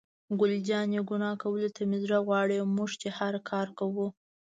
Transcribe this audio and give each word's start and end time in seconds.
ګل 0.39 0.53
جانې: 0.67 0.99
ګناه 1.09 1.35
کولو 1.41 1.69
ته 1.75 1.81
مې 1.89 1.97
زړه 2.03 2.19
غواړي، 2.27 2.57
موږ 2.75 2.89
چې 3.01 3.07
هر 3.17 3.33
کار 3.49 3.67
کوو. 3.79 4.07